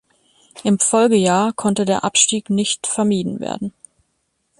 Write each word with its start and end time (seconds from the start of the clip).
Im 0.63 0.79
Folgejahr 0.79 1.53
konnte 1.53 1.85
der 1.85 2.03
Abstieg 2.03 2.49
nicht 2.49 2.87
vermieden 2.87 3.39
werden. 3.39 3.71